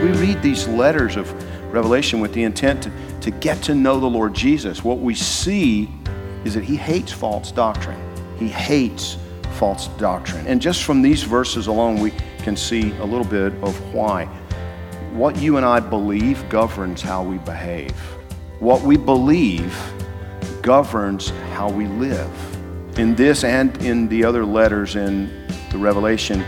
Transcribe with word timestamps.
We 0.00 0.10
read 0.12 0.40
these 0.42 0.68
letters 0.68 1.16
of 1.16 1.32
Revelation 1.72 2.20
with 2.20 2.32
the 2.32 2.44
intent 2.44 2.84
to, 2.84 2.92
to 3.20 3.30
get 3.30 3.62
to 3.64 3.74
know 3.74 3.98
the 3.98 4.06
Lord 4.06 4.32
Jesus, 4.32 4.84
what 4.84 4.98
we 4.98 5.14
see 5.14 5.90
is 6.44 6.54
that 6.54 6.64
he 6.64 6.76
hates 6.76 7.12
false 7.12 7.50
doctrine. 7.50 8.00
He 8.38 8.48
hates 8.48 9.18
false 9.58 9.88
doctrine. 9.98 10.46
And 10.46 10.62
just 10.62 10.84
from 10.84 11.02
these 11.02 11.24
verses 11.24 11.66
alone, 11.66 11.98
we 12.00 12.12
can 12.38 12.56
see 12.56 12.96
a 12.98 13.04
little 13.04 13.26
bit 13.26 13.52
of 13.62 13.94
why. 13.94 14.26
What 15.12 15.36
you 15.36 15.56
and 15.56 15.66
I 15.66 15.80
believe 15.80 16.48
governs 16.48 17.02
how 17.02 17.24
we 17.24 17.38
behave. 17.38 17.92
What 18.60 18.82
we 18.82 18.96
believe 18.96 19.76
governs 20.62 21.30
how 21.52 21.70
we 21.70 21.86
live. 21.86 22.98
In 22.98 23.14
this 23.14 23.42
and 23.42 23.76
in 23.82 24.08
the 24.08 24.24
other 24.24 24.44
letters 24.44 24.96
in 24.96 25.46
the 25.70 25.78
Revelation, 25.78 26.44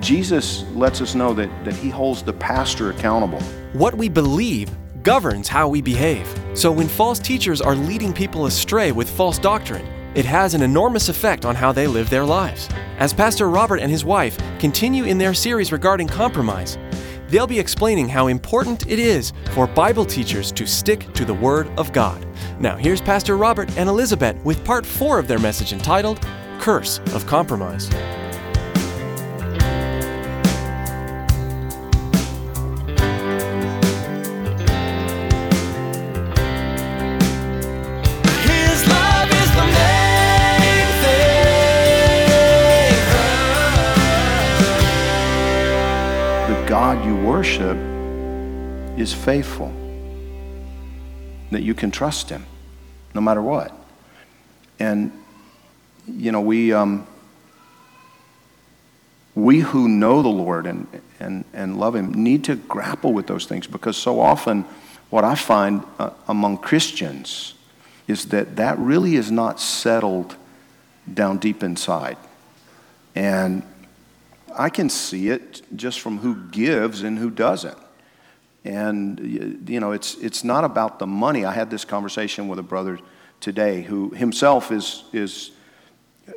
Jesus 0.00 0.64
lets 0.74 1.00
us 1.00 1.14
know 1.14 1.34
that, 1.34 1.64
that 1.64 1.74
he 1.74 1.90
holds 1.90 2.22
the 2.22 2.32
pastor 2.32 2.90
accountable. 2.90 3.40
What 3.72 3.94
we 3.94 4.08
believe 4.08 4.70
governs 5.02 5.48
how 5.48 5.68
we 5.68 5.82
behave. 5.82 6.26
So 6.54 6.70
when 6.70 6.88
false 6.88 7.18
teachers 7.18 7.60
are 7.60 7.74
leading 7.74 8.12
people 8.12 8.46
astray 8.46 8.92
with 8.92 9.10
false 9.10 9.38
doctrine, 9.38 9.86
it 10.14 10.24
has 10.24 10.54
an 10.54 10.62
enormous 10.62 11.08
effect 11.08 11.44
on 11.44 11.54
how 11.54 11.72
they 11.72 11.86
live 11.86 12.10
their 12.10 12.24
lives. 12.24 12.68
As 12.98 13.14
Pastor 13.14 13.48
Robert 13.48 13.80
and 13.80 13.90
his 13.90 14.04
wife 14.04 14.36
continue 14.58 15.04
in 15.04 15.18
their 15.18 15.34
series 15.34 15.72
regarding 15.72 16.06
compromise, 16.06 16.78
they'll 17.28 17.46
be 17.46 17.58
explaining 17.58 18.08
how 18.08 18.26
important 18.26 18.86
it 18.86 18.98
is 18.98 19.32
for 19.52 19.66
Bible 19.66 20.04
teachers 20.04 20.52
to 20.52 20.66
stick 20.66 21.10
to 21.14 21.24
the 21.24 21.34
Word 21.34 21.68
of 21.78 21.92
God. 21.92 22.24
Now, 22.60 22.76
here's 22.76 23.00
Pastor 23.00 23.36
Robert 23.36 23.74
and 23.78 23.88
Elizabeth 23.88 24.36
with 24.44 24.62
part 24.64 24.84
four 24.84 25.18
of 25.18 25.28
their 25.28 25.38
message 25.38 25.72
entitled 25.72 26.20
Curse 26.60 26.98
of 27.14 27.26
Compromise. 27.26 27.88
The 46.52 46.66
God 46.66 47.02
you 47.06 47.16
worship 47.16 47.78
is 48.98 49.14
faithful, 49.14 49.72
that 51.50 51.62
you 51.62 51.72
can 51.72 51.90
trust 51.90 52.28
him 52.28 52.44
no 53.14 53.22
matter 53.22 53.40
what. 53.40 53.74
And, 54.78 55.12
you 56.06 56.30
know, 56.30 56.42
we, 56.42 56.74
um, 56.74 57.06
we 59.34 59.60
who 59.60 59.88
know 59.88 60.20
the 60.20 60.28
Lord 60.28 60.66
and, 60.66 60.86
and, 61.18 61.46
and 61.54 61.80
love 61.80 61.96
him 61.96 62.12
need 62.12 62.44
to 62.44 62.56
grapple 62.56 63.14
with 63.14 63.28
those 63.28 63.46
things 63.46 63.66
because 63.66 63.96
so 63.96 64.20
often 64.20 64.66
what 65.08 65.24
I 65.24 65.36
find 65.36 65.82
uh, 65.98 66.10
among 66.28 66.58
Christians 66.58 67.54
is 68.06 68.26
that 68.26 68.56
that 68.56 68.78
really 68.78 69.16
is 69.16 69.30
not 69.30 69.58
settled 69.58 70.36
down 71.14 71.38
deep 71.38 71.62
inside. 71.62 72.18
And 73.14 73.62
I 74.56 74.70
can 74.70 74.88
see 74.88 75.28
it 75.28 75.62
just 75.74 76.00
from 76.00 76.18
who 76.18 76.36
gives 76.50 77.02
and 77.02 77.18
who 77.18 77.30
doesn't. 77.30 77.78
And 78.64 79.68
you 79.68 79.80
know, 79.80 79.92
it's 79.92 80.14
it's 80.16 80.44
not 80.44 80.64
about 80.64 80.98
the 80.98 81.06
money. 81.06 81.44
I 81.44 81.52
had 81.52 81.70
this 81.70 81.84
conversation 81.84 82.48
with 82.48 82.58
a 82.58 82.62
brother 82.62 82.98
today 83.40 83.82
who 83.82 84.10
himself 84.10 84.70
is 84.70 85.04
is 85.12 85.50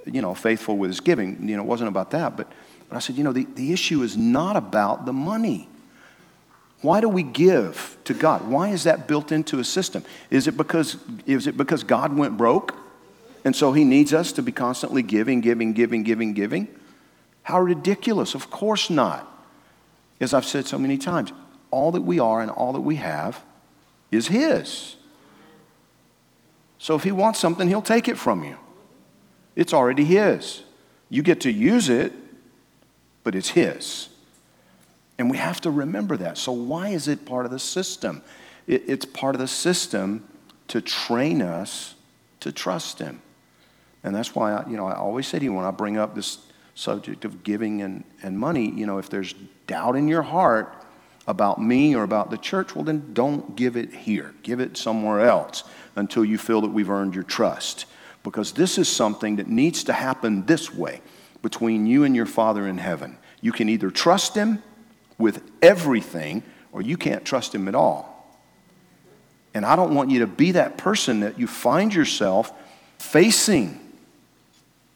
you 0.06 0.22
know 0.22 0.34
faithful 0.34 0.78
with 0.78 0.90
his 0.90 1.00
giving. 1.00 1.48
You 1.48 1.58
know, 1.58 1.64
it 1.64 1.68
wasn't 1.68 1.90
about 1.90 2.12
that, 2.12 2.36
but, 2.36 2.52
but 2.90 2.96
I 2.96 3.00
said, 3.00 3.16
you 3.16 3.24
know, 3.24 3.31
the, 3.31 3.46
the 3.56 3.72
issue 3.74 4.02
is 4.02 4.18
not 4.18 4.56
about 4.56 5.06
the 5.06 5.14
money. 5.14 5.70
Why 6.82 7.00
do 7.00 7.09
we 7.09 7.24
give 7.24 7.97
to 8.06 8.14
God? 8.14 8.47
Why 8.47 8.70
is 8.70 8.84
that 8.84 9.08
built 9.08 9.32
into 9.32 9.59
a 9.59 9.64
system? 9.64 10.03
Is 10.30 10.47
it 10.47 10.58
because 10.58 10.97
is 11.28 11.46
it 11.46 11.58
because 11.58 11.84
God 11.84 12.16
went 12.16 12.38
broke? 12.38 12.76
And 13.44 13.56
so 13.56 13.74
he 13.74 13.84
needs 13.84 14.12
us 14.12 14.32
to 14.34 14.42
be 14.42 14.52
constantly 14.52 15.03
giving, 15.03 15.42
giving, 15.42 15.74
giving, 15.74 16.02
giving, 16.02 16.34
giving? 16.34 16.68
How 17.46 17.62
ridiculous. 17.62 18.34
Of 18.34 18.50
course 18.50 18.90
not. 18.90 19.32
As 20.20 20.34
I've 20.34 20.46
said 20.46 20.66
so 20.66 20.80
many 20.80 20.98
times, 20.98 21.32
all 21.70 21.92
that 21.92 22.02
we 22.02 22.20
are 22.20 22.42
and 22.42 22.50
all 22.50 22.74
that 22.74 22.82
we 22.82 22.96
have 22.96 23.44
is 24.12 24.28
His. 24.28 24.96
So 26.80 26.96
if 26.96 27.04
He 27.04 27.12
wants 27.12 27.38
something, 27.40 27.68
He'll 27.68 27.84
take 27.84 28.08
it 28.08 28.18
from 28.18 28.44
you. 28.44 28.58
It's 29.56 29.74
already 29.74 30.06
His. 30.06 30.64
You 31.10 31.22
get 31.22 31.42
to 31.42 31.52
use 31.52 31.88
it, 31.88 32.14
but 33.24 33.36
it's 33.36 33.50
His. 33.50 34.10
And 35.20 35.30
we 35.30 35.38
have 35.38 35.62
to 35.62 35.70
remember 35.70 36.18
that. 36.18 36.40
So, 36.40 36.52
why 36.52 36.90
is 36.90 37.08
it 37.08 37.28
part 37.28 37.46
of 37.46 37.52
the 37.52 37.60
system? 37.60 38.24
It, 38.66 38.84
it's 38.88 39.06
part 39.06 39.36
of 39.36 39.40
the 39.40 39.48
system 39.48 40.28
to 40.70 40.82
train 40.82 41.44
us 41.44 41.94
to 42.40 42.52
trust 42.52 42.98
Him. 42.98 43.22
And 44.04 44.16
that's 44.16 44.34
why 44.34 44.54
I, 44.54 44.68
you 44.68 44.78
know, 44.78 44.88
I 44.88 44.96
always 44.96 45.28
say 45.28 45.38
to 45.38 45.46
you 45.46 45.54
when 45.54 45.64
I 45.64 45.70
bring 45.70 45.98
up 45.98 46.16
this 46.16 46.40
subject 46.75 47.25
of 47.25 47.44
giving 47.44 47.81
and, 47.81 48.03
and 48.22 48.38
money, 48.38 48.69
you 48.69 48.86
know, 48.86 48.97
if 49.00 49.09
there's 49.09 49.34
doubt 49.66 49.96
in 49.96 50.08
your 50.08 50.22
heart 50.22 50.86
about 51.28 51.59
me 51.59 51.96
or 51.96 52.03
about 52.03 52.30
the 52.30 52.38
church, 52.38 52.75
well, 52.75 52.84
then 52.84 53.13
don't 53.13 53.56
give 53.56 53.75
it 53.75 53.91
here. 53.94 54.34
Give 54.44 54.59
it 54.59 54.78
somewhere 54.78 55.22
else 55.22 55.64
until 55.96 56.24
you 56.24 56.38
feel 56.38 56.62
that 56.62 56.69
we've 56.69 56.90
earned 56.90 57.16
your 57.16 57.24
trust. 57.24 57.85
Because 58.24 58.52
this 58.52 58.78
is 58.78 58.88
something 58.88 59.38
that 59.38 59.47
needs 59.47 59.84
to 59.85 59.94
happen 59.94 60.46
this 60.46 60.74
way 60.74 61.02
between 61.41 61.85
you 61.85 62.03
and 62.03 62.16
your 62.16 62.25
Father 62.25 62.68
in 62.68 62.78
heaven. 62.78 63.18
You 63.41 63.52
can 63.52 63.69
either 63.69 63.90
trust 63.90 64.35
Him 64.35 64.62
with 65.18 65.41
everything 65.62 66.44
or 66.72 66.81
you 66.81 66.97
can't 66.97 67.24
trust 67.24 67.56
Him 67.56 67.68
at 67.68 67.75
all. 67.75 68.12
And 69.53 69.66
I 69.66 69.75
don't 69.75 69.96
want 69.96 70.09
you 70.09 70.19
to 70.19 70.28
be 70.28 70.52
that 70.52 70.78
person 70.78 71.22
that 71.22 71.40
you 71.40 71.47
find 71.47 71.94
yourself 71.94 72.52
facing 72.97 73.80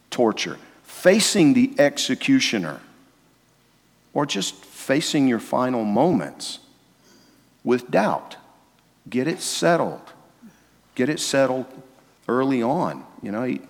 torture, 0.10 0.58
facing 1.00 1.54
the 1.54 1.74
executioner, 1.80 2.82
or 4.14 4.26
just 4.26 4.54
facing 4.56 5.28
your 5.28 5.40
final 5.40 5.86
moments 5.86 6.60
with 7.64 7.90
doubt. 7.90 8.36
Get 9.10 9.28
it 9.28 9.40
settled. 9.40 10.02
Get 10.96 11.08
it 11.08 11.20
settled 11.20 11.68
early 12.28 12.62
on. 12.62 13.06
You 13.22 13.32
know, 13.32 13.44
he, 13.44 13.62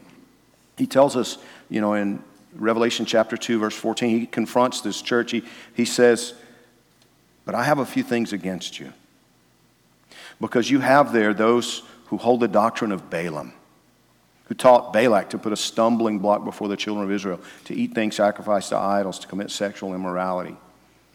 he 0.78 0.88
tells 0.88 1.16
us, 1.16 1.38
you 1.70 1.82
know, 1.82 1.94
in 1.94 2.24
Revelation 2.56 3.06
chapter 3.06 3.38
2, 3.38 3.60
verse 3.60 3.76
14, 3.76 4.22
he 4.22 4.26
confronts 4.26 4.82
this 4.82 5.02
church. 5.02 5.32
He, 5.32 5.44
he 5.76 5.86
says, 5.86 6.34
But 7.46 7.54
I 7.54 7.64
have 7.64 7.78
a 7.78 7.86
few 7.86 8.02
things 8.02 8.34
against 8.34 8.80
you. 8.80 8.92
Because 10.42 10.72
you 10.72 10.80
have 10.80 11.14
there 11.14 11.34
those 11.34 11.84
who 12.08 12.18
hold 12.18 12.40
the 12.40 12.48
doctrine 12.48 12.92
of 12.92 13.10
Balaam, 13.10 13.54
who 14.50 14.56
taught 14.56 14.92
Balak 14.92 15.30
to 15.30 15.38
put 15.38 15.54
a 15.54 15.56
stumbling 15.56 16.20
block 16.20 16.44
before 16.44 16.68
the 16.68 16.76
children 16.76 17.06
of 17.06 17.12
Israel, 17.12 17.40
to 17.66 17.76
eat 17.76 17.94
things 17.94 18.16
sacrificed 18.16 18.70
to 18.70 18.78
idols, 18.78 19.20
to 19.20 19.28
commit 19.28 19.52
sexual 19.52 19.94
immorality. 19.94 20.58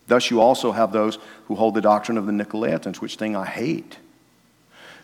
Thus, 0.06 0.30
you 0.30 0.40
also 0.40 0.70
have 0.70 0.92
those 0.92 1.18
who 1.46 1.56
hold 1.56 1.74
the 1.74 1.80
doctrine 1.80 2.16
of 2.16 2.26
the 2.26 2.32
Nicolaitans, 2.32 3.00
which 3.00 3.16
thing 3.16 3.34
I 3.34 3.44
hate. 3.44 3.98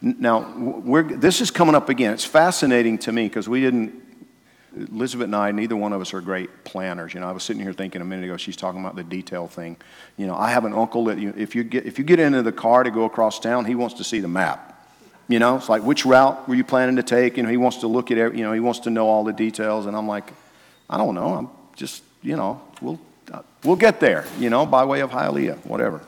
Now, 0.00 0.54
this 1.02 1.40
is 1.40 1.50
coming 1.50 1.74
up 1.74 1.88
again. 1.88 2.12
It's 2.12 2.24
fascinating 2.24 2.98
to 2.98 3.12
me 3.12 3.24
because 3.26 3.48
we 3.48 3.60
didn't, 3.60 4.00
Elizabeth 4.76 5.24
and 5.24 5.34
I, 5.34 5.50
neither 5.50 5.74
one 5.74 5.92
of 5.92 6.00
us 6.00 6.14
are 6.14 6.20
great 6.20 6.64
planners. 6.64 7.12
You 7.12 7.20
know, 7.20 7.28
I 7.28 7.32
was 7.32 7.42
sitting 7.42 7.62
here 7.62 7.72
thinking 7.72 8.00
a 8.00 8.04
minute 8.04 8.26
ago, 8.26 8.36
she's 8.36 8.56
talking 8.56 8.80
about 8.80 8.94
the 8.94 9.02
detail 9.02 9.48
thing. 9.48 9.76
You 10.16 10.28
know, 10.28 10.36
I 10.36 10.52
have 10.52 10.64
an 10.64 10.72
uncle 10.72 11.06
that 11.06 11.18
you, 11.18 11.34
if, 11.36 11.56
you 11.56 11.64
get, 11.64 11.84
if 11.84 11.98
you 11.98 12.04
get 12.04 12.20
into 12.20 12.42
the 12.42 12.52
car 12.52 12.84
to 12.84 12.92
go 12.92 13.04
across 13.04 13.40
town, 13.40 13.64
he 13.64 13.74
wants 13.74 13.96
to 13.96 14.04
see 14.04 14.20
the 14.20 14.28
map. 14.28 14.69
You 15.30 15.38
know, 15.38 15.54
it's 15.54 15.68
like, 15.68 15.84
which 15.84 16.04
route 16.04 16.48
were 16.48 16.56
you 16.56 16.64
planning 16.64 16.96
to 16.96 17.04
take? 17.04 17.36
You 17.36 17.44
know, 17.44 17.50
he 17.50 17.56
wants 17.56 17.76
to 17.78 17.86
look 17.86 18.10
at, 18.10 18.18
every, 18.18 18.38
you 18.38 18.42
know, 18.42 18.52
he 18.52 18.58
wants 18.58 18.80
to 18.80 18.90
know 18.90 19.06
all 19.06 19.22
the 19.22 19.32
details. 19.32 19.86
And 19.86 19.96
I'm 19.96 20.08
like, 20.08 20.32
I 20.90 20.98
don't 20.98 21.14
know. 21.14 21.34
I'm 21.34 21.48
just, 21.76 22.02
you 22.20 22.36
know, 22.36 22.60
we'll, 22.82 22.98
we'll 23.62 23.76
get 23.76 24.00
there, 24.00 24.24
you 24.40 24.50
know, 24.50 24.66
by 24.66 24.84
way 24.84 24.98
of 24.98 25.10
Hialeah, 25.10 25.64
whatever. 25.64 26.00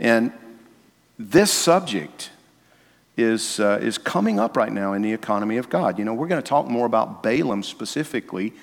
And 0.00 0.32
this 1.18 1.52
subject 1.52 2.30
is, 3.18 3.60
uh, 3.60 3.80
is 3.82 3.98
coming 3.98 4.40
up 4.40 4.56
right 4.56 4.72
now 4.72 4.94
in 4.94 5.02
the 5.02 5.12
economy 5.12 5.58
of 5.58 5.68
God. 5.68 5.98
You 5.98 6.06
know, 6.06 6.14
we're 6.14 6.28
going 6.28 6.42
to 6.42 6.48
talk 6.48 6.68
more 6.68 6.86
about 6.86 7.22
Balaam 7.22 7.62
specifically 7.62 8.54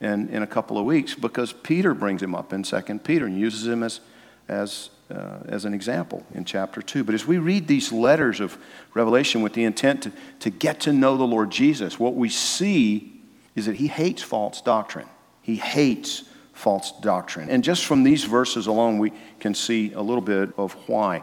in, 0.00 0.30
in 0.30 0.42
a 0.42 0.46
couple 0.46 0.78
of 0.78 0.86
weeks 0.86 1.14
because 1.14 1.52
Peter 1.52 1.92
brings 1.92 2.22
him 2.22 2.34
up 2.34 2.54
in 2.54 2.62
2 2.62 2.80
Peter 3.00 3.26
and 3.26 3.38
uses 3.38 3.66
him 3.66 3.82
as, 3.82 4.00
as, 4.48 4.90
uh, 5.10 5.38
as 5.46 5.64
an 5.64 5.74
example 5.74 6.24
in 6.34 6.44
chapter 6.44 6.82
2. 6.82 7.04
But 7.04 7.14
as 7.14 7.26
we 7.26 7.38
read 7.38 7.66
these 7.66 7.92
letters 7.92 8.40
of 8.40 8.56
Revelation 8.94 9.42
with 9.42 9.54
the 9.54 9.64
intent 9.64 10.02
to, 10.02 10.12
to 10.40 10.50
get 10.50 10.80
to 10.80 10.92
know 10.92 11.16
the 11.16 11.24
Lord 11.24 11.50
Jesus, 11.50 11.98
what 11.98 12.14
we 12.14 12.28
see 12.28 13.20
is 13.54 13.66
that 13.66 13.76
he 13.76 13.86
hates 13.86 14.22
false 14.22 14.60
doctrine. 14.60 15.08
He 15.42 15.56
hates 15.56 16.24
false 16.52 16.92
doctrine. 17.00 17.50
And 17.50 17.64
just 17.64 17.84
from 17.84 18.02
these 18.02 18.24
verses 18.24 18.66
alone, 18.66 18.98
we 18.98 19.12
can 19.40 19.54
see 19.54 19.92
a 19.92 20.00
little 20.00 20.22
bit 20.22 20.50
of 20.56 20.72
why 20.88 21.22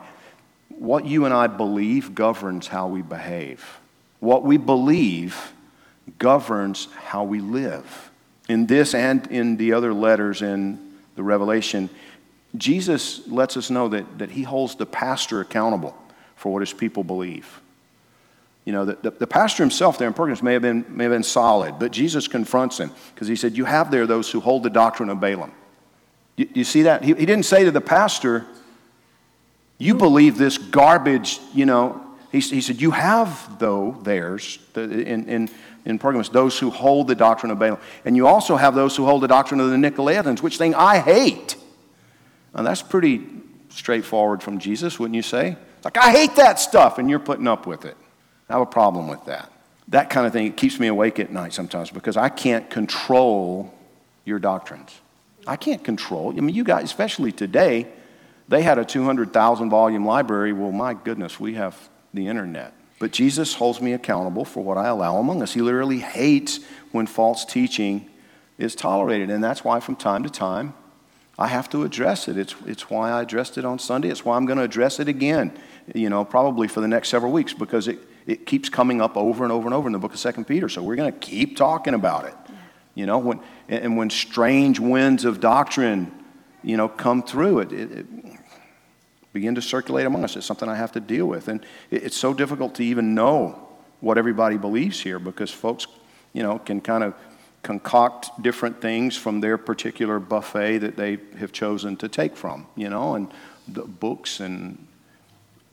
what 0.79 1.05
you 1.05 1.25
and 1.25 1.33
I 1.33 1.47
believe 1.47 2.15
governs 2.15 2.67
how 2.67 2.87
we 2.87 3.01
behave. 3.01 3.79
What 4.19 4.43
we 4.43 4.57
believe 4.57 5.53
governs 6.17 6.87
how 6.95 7.25
we 7.25 7.41
live. 7.41 8.11
In 8.47 8.65
this 8.65 8.95
and 8.95 9.27
in 9.27 9.57
the 9.57 9.73
other 9.73 9.93
letters 9.93 10.41
in 10.41 10.93
the 11.15 11.23
Revelation, 11.23 11.89
Jesus 12.55 13.27
lets 13.27 13.57
us 13.57 13.69
know 13.69 13.89
that, 13.89 14.17
that 14.17 14.31
he 14.31 14.43
holds 14.43 14.75
the 14.75 14.85
pastor 14.85 15.41
accountable 15.41 15.95
for 16.35 16.51
what 16.51 16.61
his 16.61 16.73
people 16.73 17.03
believe. 17.03 17.61
You 18.65 18.73
know, 18.73 18.85
the, 18.85 18.97
the, 19.01 19.11
the 19.11 19.27
pastor 19.27 19.63
himself 19.63 19.97
there 19.97 20.07
in 20.07 20.13
Pergamos 20.13 20.43
may 20.43 20.53
have 20.53 20.61
been, 20.61 20.85
may 20.89 21.05
have 21.05 21.13
been 21.13 21.23
solid, 21.23 21.79
but 21.79 21.91
Jesus 21.91 22.27
confronts 22.27 22.79
him 22.79 22.91
because 23.13 23.27
he 23.27 23.35
said, 23.35 23.57
You 23.57 23.65
have 23.65 23.91
there 23.91 24.05
those 24.05 24.29
who 24.31 24.39
hold 24.39 24.63
the 24.63 24.69
doctrine 24.69 25.09
of 25.09 25.19
Balaam. 25.19 25.51
You, 26.35 26.47
you 26.53 26.63
see 26.63 26.83
that? 26.83 27.03
He, 27.03 27.13
he 27.13 27.25
didn't 27.25 27.45
say 27.45 27.63
to 27.63 27.71
the 27.71 27.81
pastor, 27.81 28.45
you 29.79 29.95
believe 29.95 30.37
this 30.37 30.57
garbage, 30.57 31.39
you 31.53 31.65
know. 31.65 32.05
He, 32.31 32.41
he 32.41 32.61
said, 32.61 32.81
You 32.81 32.91
have, 32.91 33.57
though, 33.59 33.97
theirs, 34.03 34.59
in, 34.75 35.27
in, 35.27 35.49
in 35.85 35.97
Pergamos, 35.97 36.29
those 36.29 36.59
who 36.59 36.69
hold 36.69 37.07
the 37.07 37.15
doctrine 37.15 37.51
of 37.51 37.59
Balaam. 37.59 37.79
And 38.05 38.15
you 38.15 38.27
also 38.27 38.55
have 38.55 38.75
those 38.75 38.95
who 38.95 39.05
hold 39.05 39.23
the 39.23 39.27
doctrine 39.27 39.59
of 39.59 39.71
the 39.71 39.77
Nicolaitans, 39.77 40.41
which 40.41 40.57
thing 40.57 40.75
I 40.75 40.99
hate. 40.99 41.55
And 42.53 42.65
that's 42.65 42.81
pretty 42.81 43.25
straightforward 43.69 44.41
from 44.41 44.59
Jesus, 44.59 44.99
wouldn't 44.99 45.15
you 45.15 45.21
say? 45.21 45.57
Like, 45.83 45.97
I 45.97 46.11
hate 46.11 46.35
that 46.35 46.59
stuff, 46.59 46.97
and 46.97 47.09
you're 47.09 47.19
putting 47.19 47.47
up 47.47 47.65
with 47.65 47.85
it. 47.85 47.95
I 48.49 48.53
have 48.53 48.61
a 48.61 48.65
problem 48.65 49.07
with 49.07 49.25
that. 49.25 49.51
That 49.89 50.09
kind 50.09 50.27
of 50.27 50.33
thing, 50.33 50.51
keeps 50.53 50.79
me 50.79 50.87
awake 50.87 51.19
at 51.19 51.31
night 51.31 51.53
sometimes 51.53 51.89
because 51.89 52.17
I 52.17 52.29
can't 52.29 52.69
control 52.69 53.73
your 54.25 54.39
doctrines. 54.39 54.99
I 55.47 55.55
can't 55.55 55.83
control. 55.83 56.33
I 56.35 56.41
mean, 56.41 56.55
you 56.55 56.63
guys, 56.63 56.83
especially 56.83 57.31
today, 57.31 57.87
they 58.47 58.61
had 58.61 58.77
a 58.77 58.85
200,000 58.85 59.69
volume 59.69 60.05
library. 60.05 60.53
Well, 60.53 60.71
my 60.71 60.93
goodness, 60.93 61.39
we 61.39 61.53
have 61.53 61.89
the 62.13 62.27
internet. 62.27 62.73
But 62.99 63.11
Jesus 63.11 63.53
holds 63.53 63.79
me 63.79 63.93
accountable 63.93 64.43
for 64.43 64.61
what 64.63 64.77
I 64.77 64.87
allow 64.87 65.17
among 65.17 65.41
us. 65.41 65.53
He 65.53 65.61
literally 65.61 65.99
hates 65.99 66.59
when 66.91 67.07
false 67.07 67.45
teaching 67.45 68.09
is 68.57 68.75
tolerated. 68.75 69.29
And 69.29 69.43
that's 69.43 69.63
why, 69.63 69.79
from 69.79 69.95
time 69.95 70.23
to 70.23 70.29
time, 70.29 70.73
I 71.39 71.47
have 71.47 71.69
to 71.69 71.83
address 71.83 72.27
it. 72.27 72.37
It's, 72.37 72.53
it's 72.65 72.89
why 72.89 73.11
I 73.11 73.21
addressed 73.21 73.57
it 73.57 73.63
on 73.63 73.79
Sunday. 73.79 74.09
It's 74.09 74.25
why 74.25 74.35
I'm 74.35 74.45
going 74.45 74.57
to 74.57 74.63
address 74.63 74.99
it 74.99 75.07
again, 75.07 75.57
you 75.95 76.09
know, 76.09 76.25
probably 76.25 76.67
for 76.67 76.81
the 76.81 76.87
next 76.87 77.07
several 77.07 77.31
weeks 77.31 77.53
because 77.53 77.87
it, 77.87 77.99
it 78.27 78.45
keeps 78.45 78.67
coming 78.67 78.99
up 78.99 79.15
over 79.15 79.45
and 79.45 79.53
over 79.53 79.65
and 79.65 79.73
over 79.73 79.87
in 79.87 79.93
the 79.93 79.99
book 79.99 80.13
of 80.13 80.19
Second 80.19 80.45
Peter. 80.45 80.67
So 80.67 80.83
we're 80.83 80.97
going 80.97 81.13
to 81.13 81.17
keep 81.17 81.55
talking 81.55 81.93
about 81.93 82.25
it. 82.25 82.35
You 82.93 83.05
know, 83.05 83.19
when, 83.19 83.39
and 83.69 83.95
when 83.95 84.09
strange 84.09 84.81
winds 84.81 85.23
of 85.23 85.39
doctrine, 85.39 86.11
you 86.61 86.75
know, 86.75 86.89
come 86.89 87.23
through, 87.23 87.59
it, 87.59 87.71
it, 87.71 88.05
begin 89.31 89.55
to 89.55 89.61
circulate 89.61 90.05
among 90.05 90.25
us. 90.25 90.35
It's 90.35 90.45
something 90.45 90.67
I 90.67 90.75
have 90.75 90.91
to 90.91 90.99
deal 90.99 91.25
with. 91.25 91.47
And 91.47 91.65
it's 91.89 92.17
so 92.17 92.33
difficult 92.33 92.75
to 92.75 92.83
even 92.83 93.15
know 93.15 93.69
what 94.01 94.17
everybody 94.17 94.57
believes 94.57 94.99
here 94.99 95.19
because 95.19 95.51
folks, 95.51 95.87
you 96.33 96.43
know, 96.43 96.59
can 96.59 96.81
kind 96.81 97.05
of 97.05 97.13
concoct 97.63 98.41
different 98.41 98.81
things 98.81 99.17
from 99.17 99.41
their 99.41 99.57
particular 99.57 100.19
buffet 100.19 100.79
that 100.79 100.95
they 100.95 101.17
have 101.37 101.51
chosen 101.51 101.97
to 101.97 102.07
take 102.07 102.35
from, 102.35 102.67
you 102.75 102.89
know, 102.89 103.15
and 103.15 103.31
the 103.67 103.83
books 103.83 104.39
and 104.39 104.87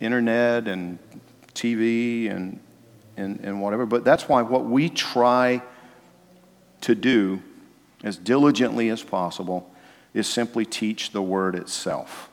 internet 0.01 0.69
and 0.69 0.99
TV 1.55 2.31
and, 2.31 2.61
and, 3.17 3.41
and 3.41 3.61
whatever. 3.63 3.87
But 3.87 4.05
that's 4.05 4.29
why 4.29 4.43
what 4.43 4.65
we 4.65 4.89
try 4.89 5.63
to 6.83 6.95
do 6.95 7.43
as 8.05 8.17
diligently 8.17 8.91
as 8.91 9.03
possible 9.03 9.71
is 10.13 10.27
simply 10.27 10.65
teach 10.65 11.11
the 11.11 11.23
word 11.23 11.55
itself. 11.55 12.31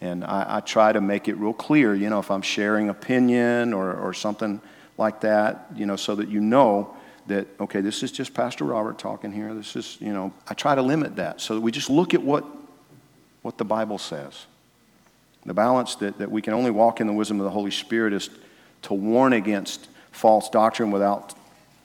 And 0.00 0.24
I, 0.24 0.56
I, 0.56 0.60
try 0.60 0.92
to 0.92 1.00
make 1.00 1.28
it 1.28 1.34
real 1.34 1.52
clear, 1.52 1.94
you 1.94 2.10
know, 2.10 2.18
if 2.18 2.30
I'm 2.30 2.42
sharing 2.42 2.88
opinion 2.88 3.72
or, 3.72 3.94
or 3.94 4.12
something 4.12 4.60
like 4.98 5.20
that, 5.20 5.66
you 5.74 5.86
know, 5.86 5.96
so 5.96 6.14
that 6.16 6.28
you 6.28 6.40
know 6.40 6.96
that, 7.26 7.46
okay, 7.60 7.80
this 7.80 8.02
is 8.02 8.12
just 8.12 8.34
Pastor 8.34 8.64
Robert 8.64 8.98
talking 8.98 9.32
here. 9.32 9.54
This 9.54 9.76
is, 9.76 9.96
you 10.00 10.12
know, 10.12 10.32
I 10.48 10.54
try 10.54 10.74
to 10.74 10.82
limit 10.82 11.16
that 11.16 11.40
so 11.40 11.58
we 11.58 11.72
just 11.72 11.90
look 11.90 12.14
at 12.14 12.22
what, 12.22 12.44
what 13.42 13.58
the 13.58 13.64
Bible 13.64 13.98
says. 13.98 14.46
The 15.46 15.54
balance 15.54 15.94
that, 15.96 16.18
that 16.18 16.30
we 16.30 16.40
can 16.40 16.54
only 16.54 16.70
walk 16.70 17.00
in 17.00 17.06
the 17.06 17.12
wisdom 17.12 17.38
of 17.40 17.44
the 17.44 17.50
Holy 17.50 17.70
Spirit 17.70 18.12
is 18.12 18.30
to 18.82 18.94
warn 18.94 19.32
against 19.32 19.88
false 20.10 20.48
doctrine 20.48 20.90
without 20.90 21.34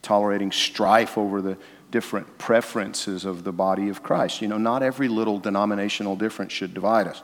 tolerating 0.02 0.52
strife 0.52 1.18
over 1.18 1.42
the 1.42 1.58
different 1.92 2.38
preferences 2.38 3.26
of 3.26 3.44
the 3.44 3.52
body 3.52 3.90
of 3.90 4.04
Christ. 4.04 4.42
You 4.42 4.48
know, 4.48 4.58
not 4.58 4.84
every 4.84 5.08
little 5.08 5.40
denominational 5.40 6.16
difference 6.16 6.54
should 6.54 6.74
divide 6.74 7.08
us 7.08 7.22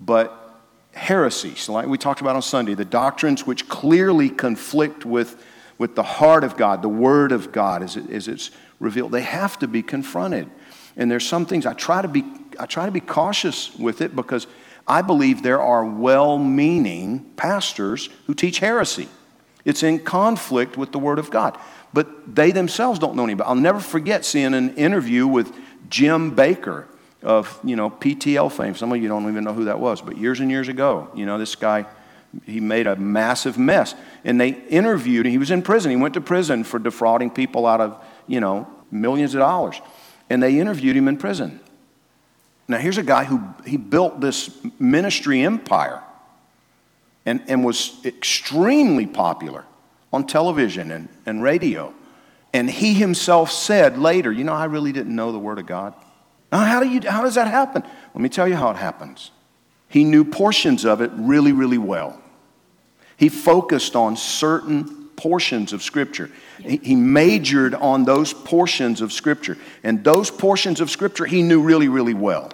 but 0.00 0.60
heresies, 0.92 1.68
like 1.68 1.86
we 1.86 1.98
talked 1.98 2.20
about 2.20 2.36
on 2.36 2.42
Sunday, 2.42 2.74
the 2.74 2.84
doctrines 2.84 3.46
which 3.46 3.68
clearly 3.68 4.30
conflict 4.30 5.04
with, 5.04 5.42
with 5.78 5.94
the 5.94 6.02
heart 6.02 6.44
of 6.44 6.56
God, 6.56 6.82
the 6.82 6.88
Word 6.88 7.32
of 7.32 7.52
God 7.52 7.82
as, 7.82 7.96
it, 7.96 8.10
as 8.10 8.28
it's 8.28 8.50
revealed, 8.80 9.12
they 9.12 9.22
have 9.22 9.58
to 9.60 9.68
be 9.68 9.82
confronted. 9.82 10.50
And 10.96 11.10
there's 11.10 11.26
some 11.26 11.46
things 11.46 11.64
I 11.64 11.72
try 11.74 12.02
to 12.02 12.08
be, 12.08 12.24
I 12.58 12.66
try 12.66 12.86
to 12.86 12.92
be 12.92 13.00
cautious 13.00 13.74
with 13.76 14.00
it 14.00 14.16
because 14.16 14.46
I 14.86 15.02
believe 15.02 15.42
there 15.42 15.62
are 15.62 15.84
well 15.84 16.38
meaning 16.38 17.30
pastors 17.36 18.08
who 18.26 18.34
teach 18.34 18.58
heresy. 18.58 19.08
It's 19.64 19.82
in 19.82 20.00
conflict 20.00 20.76
with 20.76 20.92
the 20.92 20.98
Word 20.98 21.18
of 21.18 21.30
God. 21.30 21.58
But 21.92 22.34
they 22.34 22.50
themselves 22.50 22.98
don't 22.98 23.16
know 23.16 23.24
any 23.24 23.40
I'll 23.40 23.54
never 23.54 23.80
forget 23.80 24.24
seeing 24.24 24.54
an 24.54 24.74
interview 24.76 25.26
with 25.26 25.54
Jim 25.88 26.34
Bakker 26.34 26.86
of, 27.22 27.58
you 27.64 27.76
know, 27.76 27.90
PTL 27.90 28.52
fame. 28.52 28.74
Some 28.74 28.92
of 28.92 29.02
you 29.02 29.08
don't 29.08 29.28
even 29.28 29.44
know 29.44 29.52
who 29.52 29.64
that 29.64 29.80
was, 29.80 30.00
but 30.00 30.16
years 30.16 30.40
and 30.40 30.50
years 30.50 30.68
ago, 30.68 31.10
you 31.14 31.26
know, 31.26 31.38
this 31.38 31.54
guy, 31.54 31.86
he 32.44 32.60
made 32.60 32.86
a 32.86 32.96
massive 32.96 33.58
mess. 33.58 33.94
And 34.24 34.40
they 34.40 34.50
interviewed 34.50 35.26
him. 35.26 35.32
He 35.32 35.38
was 35.38 35.50
in 35.50 35.62
prison. 35.62 35.90
He 35.90 35.96
went 35.96 36.14
to 36.14 36.20
prison 36.20 36.64
for 36.64 36.78
defrauding 36.78 37.30
people 37.30 37.66
out 37.66 37.80
of, 37.80 38.02
you 38.26 38.40
know, 38.40 38.68
millions 38.90 39.34
of 39.34 39.40
dollars. 39.40 39.80
And 40.30 40.42
they 40.42 40.58
interviewed 40.58 40.96
him 40.96 41.08
in 41.08 41.16
prison. 41.16 41.60
Now, 42.66 42.76
here's 42.78 42.98
a 42.98 43.02
guy 43.02 43.24
who 43.24 43.42
he 43.66 43.78
built 43.78 44.20
this 44.20 44.50
ministry 44.78 45.40
empire 45.42 46.02
and, 47.24 47.42
and 47.48 47.64
was 47.64 47.98
extremely 48.04 49.06
popular 49.06 49.64
on 50.12 50.26
television 50.26 50.90
and, 50.90 51.08
and 51.24 51.42
radio. 51.42 51.94
And 52.52 52.68
he 52.68 52.94
himself 52.94 53.50
said 53.50 53.98
later, 53.98 54.30
You 54.30 54.44
know, 54.44 54.52
I 54.52 54.66
really 54.66 54.92
didn't 54.92 55.14
know 55.14 55.32
the 55.32 55.38
Word 55.38 55.58
of 55.58 55.66
God. 55.66 55.94
Now, 56.52 56.64
how, 56.64 56.80
do 56.80 56.88
you, 56.88 57.00
how 57.08 57.22
does 57.22 57.34
that 57.34 57.48
happen? 57.48 57.82
Let 58.14 58.20
me 58.20 58.28
tell 58.28 58.48
you 58.48 58.56
how 58.56 58.70
it 58.70 58.76
happens. 58.76 59.30
He 59.88 60.04
knew 60.04 60.24
portions 60.24 60.84
of 60.84 61.00
it 61.00 61.10
really, 61.14 61.52
really 61.52 61.78
well. 61.78 62.20
He 63.16 63.28
focused 63.28 63.96
on 63.96 64.16
certain 64.16 65.08
portions 65.16 65.72
of 65.72 65.82
Scripture. 65.82 66.30
He 66.62 66.94
majored 66.94 67.74
on 67.74 68.04
those 68.04 68.32
portions 68.32 69.00
of 69.00 69.12
Scripture. 69.12 69.58
And 69.82 70.04
those 70.04 70.30
portions 70.30 70.80
of 70.80 70.90
Scripture 70.90 71.26
he 71.26 71.42
knew 71.42 71.60
really, 71.62 71.88
really 71.88 72.14
well. 72.14 72.52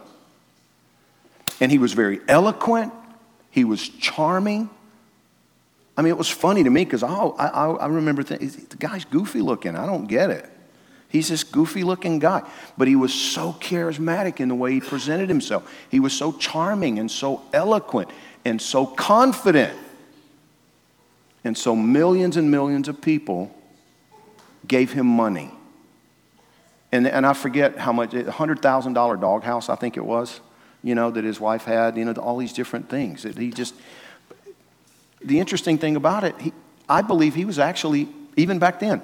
And 1.60 1.70
he 1.70 1.78
was 1.78 1.92
very 1.92 2.20
eloquent, 2.28 2.92
he 3.50 3.64
was 3.64 3.88
charming. 3.88 4.70
I 5.96 6.02
mean, 6.02 6.10
it 6.10 6.18
was 6.18 6.28
funny 6.28 6.64
to 6.64 6.70
me 6.70 6.84
because 6.84 7.04
I, 7.04 7.14
I, 7.14 7.70
I 7.70 7.86
remember 7.86 8.24
thinking, 8.24 8.48
the 8.68 8.76
guy's 8.76 9.04
goofy 9.04 9.40
looking. 9.40 9.76
I 9.76 9.86
don't 9.86 10.06
get 10.06 10.30
it. 10.30 10.50
He's 11.14 11.28
this 11.28 11.44
goofy 11.44 11.84
looking 11.84 12.18
guy, 12.18 12.42
but 12.76 12.88
he 12.88 12.96
was 12.96 13.14
so 13.14 13.52
charismatic 13.60 14.40
in 14.40 14.48
the 14.48 14.54
way 14.56 14.72
he 14.72 14.80
presented 14.80 15.28
himself. 15.28 15.72
He 15.88 16.00
was 16.00 16.12
so 16.12 16.32
charming 16.32 16.98
and 16.98 17.08
so 17.08 17.42
eloquent 17.52 18.10
and 18.44 18.60
so 18.60 18.84
confident. 18.84 19.78
And 21.44 21.56
so 21.56 21.76
millions 21.76 22.36
and 22.36 22.50
millions 22.50 22.88
of 22.88 23.00
people 23.00 23.54
gave 24.66 24.90
him 24.90 25.06
money. 25.06 25.52
And, 26.90 27.06
and 27.06 27.24
I 27.24 27.32
forget 27.32 27.78
how 27.78 27.92
much, 27.92 28.10
$100,000 28.10 29.20
doghouse, 29.20 29.68
I 29.68 29.76
think 29.76 29.96
it 29.96 30.04
was, 30.04 30.40
you 30.82 30.96
know, 30.96 31.12
that 31.12 31.22
his 31.22 31.38
wife 31.38 31.62
had, 31.62 31.96
you 31.96 32.04
know, 32.04 32.12
all 32.14 32.38
these 32.38 32.52
different 32.52 32.90
things. 32.90 33.22
He 33.22 33.52
just, 33.52 33.76
the 35.24 35.38
interesting 35.38 35.78
thing 35.78 35.94
about 35.94 36.24
it, 36.24 36.34
he, 36.40 36.52
I 36.88 37.02
believe 37.02 37.36
he 37.36 37.44
was 37.44 37.60
actually, 37.60 38.08
even 38.36 38.58
back 38.58 38.80
then, 38.80 39.00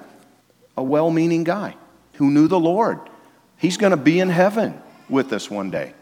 a 0.75 0.83
well 0.83 1.09
meaning 1.09 1.45
guy 1.45 1.75
who 2.13 2.31
knew 2.31 2.47
the 2.47 2.59
Lord. 2.59 2.99
He's 3.57 3.77
going 3.77 3.91
to 3.91 3.97
be 3.97 4.19
in 4.19 4.29
heaven. 4.29 4.81
with 5.11 5.33
us 5.33 5.51
one 5.51 5.69
day. 5.69 5.93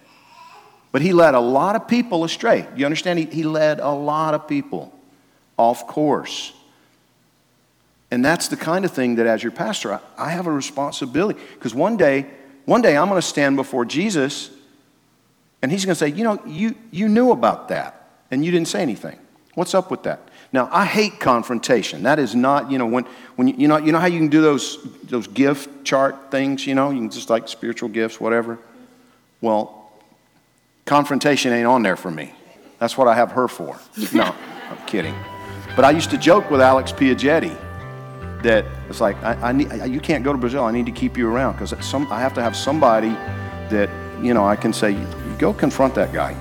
But 0.92 1.02
he 1.02 1.14
led 1.14 1.36
a 1.36 1.40
lot 1.40 1.76
of 1.76 1.88
people 1.88 2.24
astray. 2.24 2.66
You 2.76 2.86
understand? 2.86 3.20
He, 3.20 3.26
he 3.26 3.44
led 3.44 3.80
a 3.80 3.90
lot 3.90 4.34
of 4.34 4.48
people 4.48 4.94
off 5.58 5.86
course. 5.88 6.54
And 8.12 8.24
that's 8.24 8.48
the 8.48 8.58
kind 8.58 8.86
of 8.86 8.92
thing 8.92 9.16
that 9.16 9.28
as 9.28 9.44
your 9.44 9.52
pastor, 9.52 9.94
I, 9.94 10.00
I 10.18 10.30
have 10.30 10.48
a 10.48 10.52
responsibility. 10.52 11.40
Because 11.54 11.76
one 11.76 11.98
day, 11.98 12.26
one 12.66 12.82
day 12.82 12.98
I'm 12.98 13.08
going 13.10 13.22
to 13.22 13.28
stand 13.28 13.56
before 13.56 13.86
Jesus 13.86 14.50
and 15.62 15.72
he's 15.72 15.86
going 15.86 15.94
to 15.94 16.00
say, 16.00 16.08
you 16.08 16.24
know, 16.24 16.42
you, 16.46 16.76
you 16.90 17.10
knew 17.10 17.32
about 17.32 17.68
that 17.70 18.10
and 18.32 18.46
you 18.46 18.52
didn't 18.52 18.70
say 18.70 18.82
anything. 18.82 19.20
What's 19.60 19.74
up 19.74 19.92
with 19.92 20.04
that? 20.04 20.22
Now, 20.54 20.70
I 20.72 20.86
hate 20.86 21.20
confrontation. 21.20 22.04
That 22.04 22.18
is 22.18 22.34
not, 22.34 22.72
you 22.72 22.78
know, 22.78 22.86
when, 22.86 23.04
when 23.36 23.50
you, 23.50 23.56
you, 23.58 23.68
know, 23.68 23.76
you 23.76 23.92
know 23.92 24.00
how 24.00 24.08
you 24.08 24.18
can 24.18 24.30
do 24.30 24.42
those, 24.42 24.82
those 25.04 25.28
gift 25.28 25.84
chart 25.84 26.32
things, 26.32 26.66
you 26.66 26.76
know, 26.76 26.92
you 26.92 27.00
can 27.00 27.10
just 27.10 27.30
like 27.30 27.50
spiritual 27.50 27.90
gifts, 27.90 28.22
whatever. 28.22 28.58
Well, 29.42 29.92
confrontation 30.86 31.52
ain't 31.52 31.68
on 31.68 31.84
there 31.84 31.98
for 31.98 32.10
me. 32.10 32.32
That's 32.80 32.98
what 32.98 33.10
I 33.10 33.16
have 33.16 33.34
her 33.34 33.50
for. 33.50 33.78
No, 34.14 34.34
I'm 34.70 34.86
kidding. 34.88 35.14
But 35.76 35.84
I 35.84 35.92
used 35.92 36.12
to 36.12 36.18
joke 36.18 36.50
with 36.50 36.62
Alex 36.62 36.94
Piagetti 36.94 37.54
that 38.44 38.64
it's 38.88 39.02
like, 39.02 39.22
I, 39.22 39.50
I 39.50 39.52
need, 39.52 39.70
you 39.90 40.00
can't 40.00 40.24
go 40.24 40.32
to 40.32 40.40
Brazil. 40.40 40.64
I 40.64 40.72
need 40.72 40.86
to 40.86 40.94
keep 40.94 41.18
you 41.18 41.28
around 41.28 41.58
because 41.58 41.74
I 41.74 42.22
have 42.22 42.34
to 42.36 42.42
have 42.42 42.56
somebody 42.56 43.10
that, 43.10 43.90
you 44.24 44.34
know, 44.34 44.48
I 44.48 44.56
can 44.56 44.72
say, 44.72 44.94
go 45.38 45.52
confront 45.52 45.96
that 45.96 46.14
guy. 46.14 46.34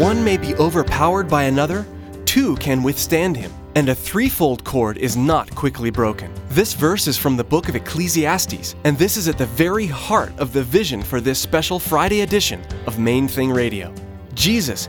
One 0.00 0.24
may 0.24 0.38
be 0.38 0.54
overpowered 0.54 1.28
by 1.28 1.42
another, 1.42 1.86
two 2.24 2.56
can 2.56 2.82
withstand 2.82 3.36
him, 3.36 3.52
and 3.74 3.90
a 3.90 3.94
threefold 3.94 4.64
cord 4.64 4.96
is 4.96 5.14
not 5.14 5.54
quickly 5.54 5.90
broken. 5.90 6.32
This 6.48 6.72
verse 6.72 7.06
is 7.06 7.18
from 7.18 7.36
the 7.36 7.44
book 7.44 7.68
of 7.68 7.76
Ecclesiastes, 7.76 8.76
and 8.84 8.96
this 8.96 9.18
is 9.18 9.28
at 9.28 9.36
the 9.36 9.44
very 9.44 9.84
heart 9.84 10.32
of 10.38 10.54
the 10.54 10.62
vision 10.62 11.02
for 11.02 11.20
this 11.20 11.38
special 11.38 11.78
Friday 11.78 12.22
edition 12.22 12.62
of 12.86 12.98
Main 12.98 13.28
Thing 13.28 13.50
Radio. 13.50 13.92
Jesus, 14.32 14.88